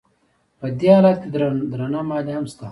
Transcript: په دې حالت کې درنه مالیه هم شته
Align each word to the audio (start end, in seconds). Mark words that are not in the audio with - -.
په 0.59 0.67
دې 0.79 0.89
حالت 0.95 1.17
کې 1.21 1.27
درنه 1.71 2.01
مالیه 2.09 2.35
هم 2.37 2.45
شته 2.51 2.67